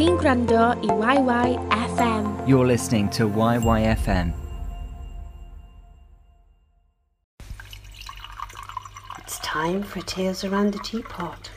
chi'n 0.00 0.16
gwrando 0.16 0.60
i 0.80 1.16
YYFM. 1.16 2.48
You're 2.48 2.66
listening 2.66 3.10
to 3.10 3.28
YYFM. 3.28 4.32
It's 9.18 9.38
time 9.40 9.82
for 9.82 10.00
Tales 10.00 10.42
Around 10.42 10.72
the 10.72 10.78
Teapot. 10.78 11.50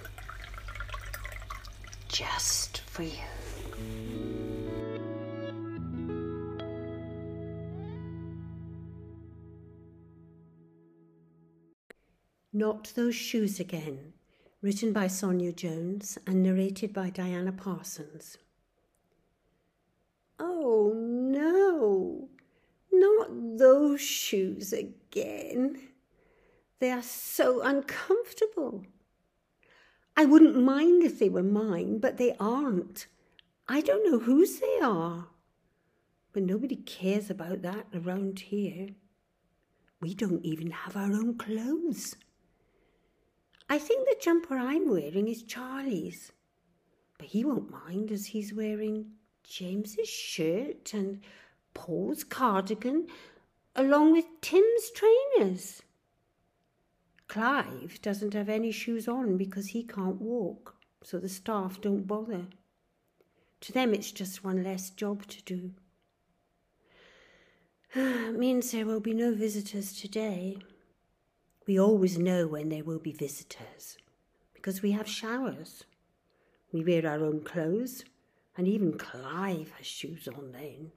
Just 2.10 2.82
for 2.82 3.04
you. 3.04 3.30
Not 12.52 12.92
Those 12.98 13.16
Shoes 13.16 13.62
Again, 13.62 14.12
written 14.64 14.94
by 14.94 15.08
Sonia 15.08 15.52
Jones 15.52 16.18
and 16.26 16.42
narrated 16.42 16.94
by 16.94 17.10
Diana 17.10 17.52
Parsons. 17.52 18.38
Oh 20.40 20.94
no, 20.96 22.30
not 22.90 23.58
those 23.58 24.00
shoes 24.00 24.72
again. 24.72 25.90
They 26.80 26.92
are 26.92 27.04
so 27.04 27.62
uncomfortable. 27.62 28.86
I 30.16 30.24
wouldn't 30.24 30.56
mind 30.56 31.04
if 31.04 31.20
they 31.20 31.30
were 31.30 31.44
mine, 31.44 32.00
but 32.00 32.18
they 32.18 32.34
aren't. 32.40 33.08
I 33.68 33.82
don't 33.82 34.10
know 34.10 34.20
whose 34.20 34.62
they 34.62 34.80
are. 34.82 35.28
But 36.32 36.44
nobody 36.44 36.78
cares 36.78 37.30
about 37.30 37.64
that 37.64 37.88
around 37.94 38.40
here. 38.40 38.90
We 40.00 40.14
don't 40.14 40.44
even 40.46 40.72
have 40.72 40.96
our 40.96 41.12
own 41.12 41.38
clothes. 41.38 42.16
I 43.74 43.80
think 43.80 44.08
the 44.08 44.16
jumper 44.22 44.56
I'm 44.56 44.88
wearing 44.88 45.28
is 45.28 45.42
Charlie's, 45.42 46.32
but 47.18 47.30
he 47.30 47.44
won't 47.44 47.72
mind 47.72 48.12
as 48.12 48.28
he's 48.28 48.54
wearing 48.54 49.14
James's 49.44 50.08
shirt 50.08 50.94
and 50.94 51.22
Paul's 51.74 52.24
cardigan 52.24 53.08
along 53.76 54.12
with 54.12 54.26
Tim's 54.42 54.92
trainers. 54.92 55.82
Clive 57.28 58.00
doesn't 58.04 58.36
have 58.36 58.48
any 58.48 58.72
shoes 58.72 59.08
on 59.08 59.38
because 59.38 59.70
he 59.70 59.82
can't 59.82 60.22
walk, 60.22 60.76
so 61.02 61.18
the 61.18 61.28
staff 61.28 61.82
don't 61.82 62.06
bother. 62.06 62.46
To 63.62 63.72
them, 63.72 63.96
it's 63.96 64.12
just 64.12 64.44
one 64.44 64.64
less 64.64 64.92
job 64.92 65.26
to 65.26 65.42
do. 65.42 65.72
it 67.96 68.38
means 68.38 68.70
there 68.70 68.86
will 68.86 69.00
be 69.00 69.16
no 69.16 69.34
visitors 69.34 70.00
today. 70.00 70.60
We 71.66 71.80
always 71.80 72.18
know 72.18 72.48
when 72.48 72.70
there 72.70 72.84
will 72.84 73.00
be 73.00 73.14
visitors 73.14 73.98
because 74.54 74.82
we 74.82 74.92
have 74.92 75.08
showers. 75.08 75.86
We 76.72 76.84
wear 76.84 77.08
our 77.08 77.24
own 77.24 77.42
clothes, 77.42 78.04
and 78.58 78.68
even 78.68 78.98
Clive 78.98 79.72
has 79.78 79.86
shoes 79.86 80.28
on 80.28 80.52
then. 80.52 80.92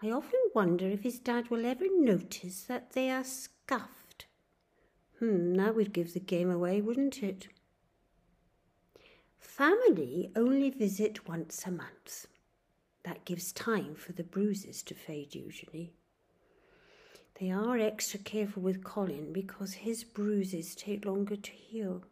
I 0.00 0.10
often 0.10 0.40
wonder 0.54 0.86
if 0.86 1.02
his 1.02 1.18
dad 1.18 1.50
will 1.50 1.66
ever 1.66 1.86
notice 1.90 2.62
that 2.62 2.92
they 2.92 3.10
are 3.10 3.24
scuffed. 3.24 4.26
Hmm, 5.18 5.54
that 5.54 5.74
would 5.74 5.92
give 5.92 6.14
the 6.14 6.20
game 6.20 6.50
away, 6.50 6.80
wouldn't 6.80 7.22
it? 7.22 7.48
Family 9.40 10.30
only 10.36 10.70
visit 10.70 11.28
once 11.28 11.66
a 11.66 11.70
month. 11.72 12.28
That 13.02 13.24
gives 13.24 13.52
time 13.52 13.94
for 13.96 14.12
the 14.12 14.22
bruises 14.22 14.82
to 14.84 14.94
fade 14.94 15.34
usually. 15.34 15.92
They 17.40 17.50
are 17.52 17.78
extra 17.78 18.18
careful 18.18 18.62
with 18.62 18.82
Colin 18.82 19.32
because 19.32 19.74
his 19.74 20.02
bruises 20.02 20.74
take 20.74 21.04
longer 21.04 21.36
to 21.36 21.52
heal. 21.52 22.02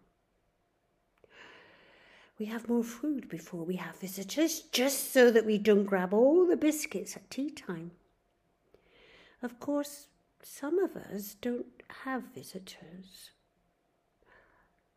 We 2.38 2.46
have 2.46 2.69
more 2.69 2.84
food 2.84 3.28
before 3.28 3.64
we 3.64 3.77
have 3.77 3.97
visitors, 3.97 4.60
just 4.60 5.12
so 5.12 5.30
that 5.30 5.47
we 5.47 5.58
don't 5.58 5.84
grab 5.84 6.12
all 6.12 6.47
the 6.47 6.56
biscuits 6.56 7.16
at 7.16 7.30
tea 7.30 7.50
time. 7.50 7.92
Of 9.42 9.58
course, 9.58 10.08
some 10.42 10.78
of 10.78 10.97
us 10.97 11.34
don't 11.41 11.66
have 12.04 12.34
visitors. 12.34 13.31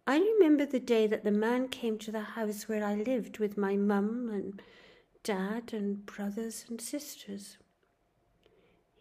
I 0.06 0.18
remember 0.18 0.66
the 0.66 0.80
day 0.80 1.08
that 1.08 1.24
the 1.24 1.32
man 1.32 1.70
came 1.70 1.98
to 2.00 2.12
the 2.12 2.22
house 2.22 2.68
where 2.68 2.84
I 2.84 2.96
lived 2.96 3.40
with 3.40 3.58
my 3.58 3.78
mum 3.78 4.30
and 4.32 4.62
dad 5.24 5.72
and 5.74 6.06
brothers 6.06 6.66
and 6.68 6.82
sisters. 6.82 7.58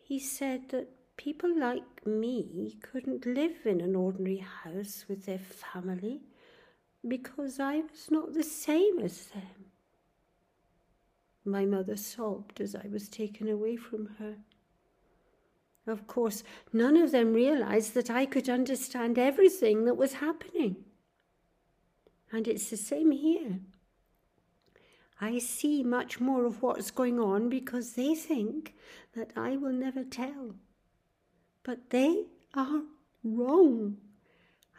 He 0.02 0.18
said 0.18 0.68
that 0.70 0.88
people 1.18 1.50
like 1.58 2.06
me 2.06 2.78
couldn't 2.80 3.26
live 3.26 3.66
in 3.66 3.82
an 3.82 3.94
ordinary 3.94 4.38
house 4.64 5.04
with 5.08 5.26
their 5.26 5.38
family 5.38 6.22
because 7.06 7.60
I 7.60 7.80
was 7.80 8.10
not 8.10 8.32
the 8.32 8.44
same 8.44 9.00
as 9.00 9.26
them. 9.26 9.66
My 11.44 11.66
mother 11.66 11.96
sobbed 11.96 12.60
as 12.60 12.74
I 12.74 12.86
was 12.90 13.08
taken 13.08 13.48
away 13.48 13.76
from 13.76 14.10
her. 14.18 14.36
Of 15.86 16.06
course, 16.06 16.44
none 16.72 16.96
of 16.96 17.10
them 17.10 17.32
realized 17.34 17.94
that 17.94 18.10
I 18.10 18.24
could 18.24 18.48
understand 18.48 19.18
everything 19.18 19.86
that 19.86 19.96
was 19.96 20.14
happening. 20.14 20.76
And 22.30 22.46
it's 22.46 22.70
the 22.70 22.76
same 22.76 23.10
here. 23.10 23.60
I 25.20 25.38
see 25.38 25.82
much 25.82 26.20
more 26.20 26.44
of 26.44 26.62
what's 26.62 26.92
going 26.92 27.18
on 27.18 27.48
because 27.48 27.94
they 27.94 28.14
think 28.14 28.74
that 29.16 29.32
I 29.34 29.56
will 29.56 29.72
never 29.72 30.04
tell. 30.04 30.54
But 31.68 31.90
they 31.90 32.24
are 32.54 32.80
wrong. 33.22 33.98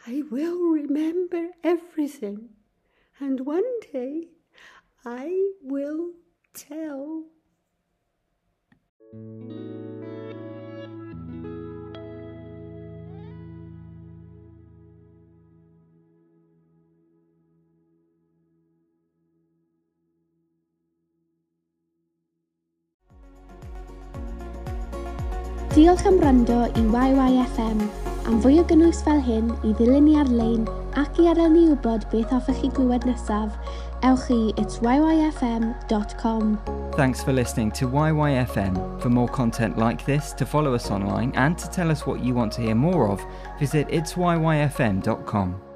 I 0.07 0.23
will 0.31 0.72
remember 0.72 1.50
everything, 1.63 2.50
and 3.19 3.41
one 3.41 3.79
day 3.94 4.29
I 5.05 5.51
will 5.61 6.13
tell. 6.55 7.25
Diolch 25.69 26.03
am 26.06 26.18
wrando 26.19 26.63
i 26.63 26.81
YYFM. 26.81 27.81
Am 28.25 28.40
fwy 28.41 28.56
o 28.57 28.63
gynnwys 28.66 29.03
fel 29.06 29.19
hyn 29.22 29.52
i 29.62 29.69
ddilyn 29.78 30.07
ni 30.07 30.16
ar-lein 30.18 30.63
ac 30.97 31.19
i 31.22 31.28
adael 31.30 31.53
ni 31.53 31.68
wybod 31.68 32.07
beth 32.09 32.34
hoffech 32.34 32.57
chi 32.63 32.72
glywed 32.74 33.06
nesaf, 33.06 33.53
ewch 34.02 34.31
i. 34.34 34.50
Thanks 36.97 37.22
for 37.24 37.34
listening 37.34 37.69
to 37.78 37.88
YYFM. 37.88 39.00
For 39.00 39.09
more 39.09 39.30
content 39.30 39.78
like 39.78 40.03
this, 40.06 40.34
to 40.34 40.46
follow 40.46 40.74
us 40.74 40.90
online, 40.90 41.31
and 41.35 41.56
to 41.59 41.69
tell 41.69 41.91
us 41.91 42.07
what 42.07 42.24
you 42.24 42.34
want 42.34 42.51
to 42.53 42.62
hear 42.62 42.75
more 42.75 43.07
of, 43.07 43.24
visit 43.59 43.88
itsyyfm.com. 43.90 45.69